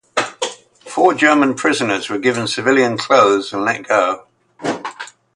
Four 0.79 1.13
German 1.13 1.53
prisoners 1.53 2.09
were 2.09 2.17
given 2.17 2.47
civilian 2.47 2.97
clothes 2.97 3.53
and 3.53 3.63
let 3.63 3.83
go. 3.87 4.25